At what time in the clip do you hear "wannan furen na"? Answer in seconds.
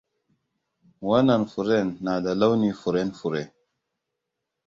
1.07-2.13